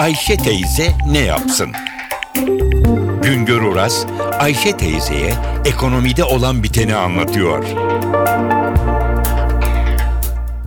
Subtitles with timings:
[0.00, 1.72] Ayşe teyze ne yapsın?
[3.22, 4.06] Güngör Oras,
[4.38, 5.32] Ayşe teyzeye
[5.64, 7.64] ekonomide olan biteni anlatıyor.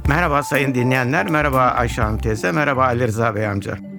[0.07, 3.92] Merhaba sayın dinleyenler, merhaba Ayşe Hanım teyze, merhaba Ali Rıza Bey amca.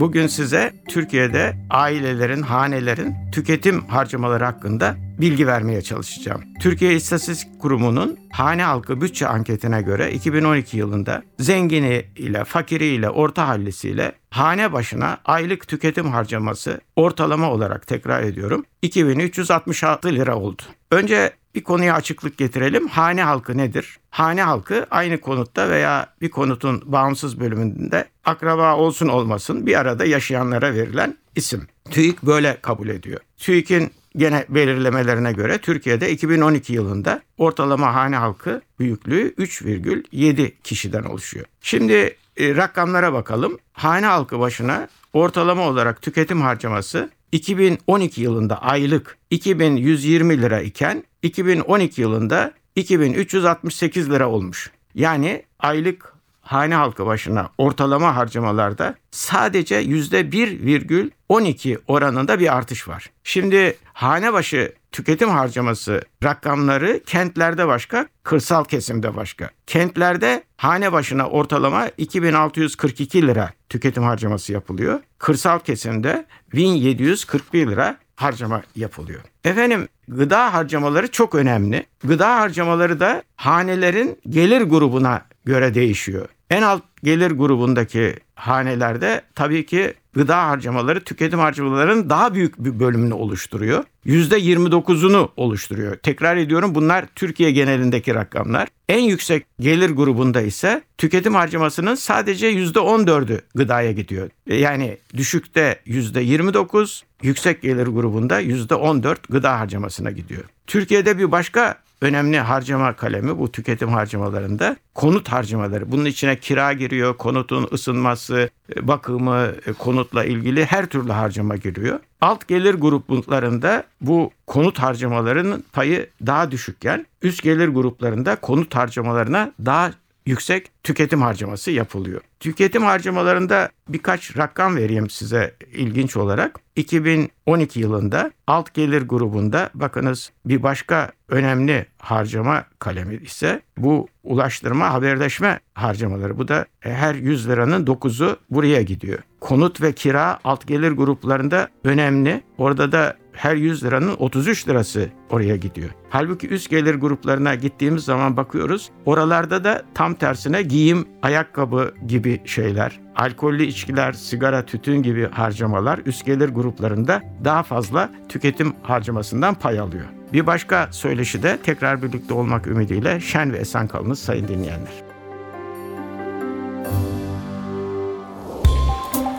[0.00, 6.44] Bugün size Türkiye'de ailelerin, hanelerin tüketim harcamaları hakkında bilgi vermeye çalışacağım.
[6.60, 13.48] Türkiye İstatistik Kurumu'nun hane halkı bütçe anketine göre 2012 yılında zengini ile fakiri ile orta
[13.48, 20.62] hallisiyle hane başına aylık tüketim harcaması ortalama olarak tekrar ediyorum 2366 lira oldu.
[20.90, 22.88] Önce bir konuya açıklık getirelim.
[22.88, 23.98] Hane halkı nedir?
[24.10, 30.74] Hane halkı aynı konutta veya bir konutun bağımsız bölümünde akraba olsun olmasın bir arada yaşayanlara
[30.74, 31.66] verilen isim.
[31.90, 33.20] TÜİK böyle kabul ediyor.
[33.36, 41.46] TÜİK'in gene belirlemelerine göre Türkiye'de 2012 yılında ortalama hane halkı büyüklüğü 3,7 kişiden oluşuyor.
[41.60, 43.58] Şimdi e, rakamlara bakalım.
[43.72, 52.52] Hane halkı başına ortalama olarak tüketim harcaması 2012 yılında aylık 2120 lira iken 2012 yılında
[52.76, 54.70] 2368 lira olmuş.
[54.94, 63.10] Yani aylık hane halkı başına ortalama harcamalarda sadece %1,12 oranında bir artış var.
[63.24, 69.50] Şimdi hane başı tüketim harcaması rakamları kentlerde başka, kırsal kesimde başka.
[69.66, 75.00] Kentlerde hane başına ortalama 2642 lira tüketim harcaması yapılıyor.
[75.18, 79.20] Kırsal kesimde 1741 lira harcama yapılıyor.
[79.44, 81.86] Efendim gıda harcamaları çok önemli.
[82.04, 86.28] Gıda harcamaları da hanelerin gelir grubuna göre değişiyor.
[86.50, 93.14] En alt gelir grubundaki hanelerde tabii ki gıda harcamaları tüketim harcamalarının daha büyük bir bölümünü
[93.14, 93.84] oluşturuyor.
[94.06, 95.96] %29'unu oluşturuyor.
[95.96, 98.68] Tekrar ediyorum bunlar Türkiye genelindeki rakamlar.
[98.88, 104.30] En yüksek gelir grubunda ise tüketim harcamasının sadece %14'ü gıdaya gidiyor.
[104.46, 110.44] Yani düşükte %29, yüksek gelir grubunda %14 gıda harcamasına gidiyor.
[110.66, 115.92] Türkiye'de bir başka önemli harcama kalemi bu tüketim harcamalarında konut harcamaları.
[115.92, 118.50] Bunun içine kira giriyor, konutun ısınması,
[118.80, 119.48] bakımı,
[119.78, 122.00] konutla ilgili her türlü harcama giriyor.
[122.20, 129.90] Alt gelir gruplarında bu konut harcamalarının payı daha düşükken üst gelir gruplarında konut harcamalarına daha
[130.28, 132.20] yüksek tüketim harcaması yapılıyor.
[132.40, 136.60] Tüketim harcamalarında birkaç rakam vereyim size ilginç olarak.
[136.76, 145.60] 2012 yılında alt gelir grubunda bakınız bir başka önemli harcama kalemi ise bu ulaştırma haberleşme
[145.74, 146.38] harcamaları.
[146.38, 149.18] Bu da her 100 liranın 9'u buraya gidiyor.
[149.40, 152.42] Konut ve kira alt gelir gruplarında önemli.
[152.58, 155.90] Orada da her 100 liranın 33 lirası oraya gidiyor.
[156.10, 158.90] Halbuki üst gelir gruplarına gittiğimiz zaman bakıyoruz.
[159.06, 166.26] Oralarda da tam tersine giyim, ayakkabı gibi şeyler, alkollü içkiler, sigara, tütün gibi harcamalar üst
[166.26, 170.04] gelir gruplarında daha fazla tüketim harcamasından pay alıyor.
[170.32, 175.07] Bir başka söyleşi de tekrar birlikte olmak ümidiyle şen ve esen kalınız sayın dinleyenler.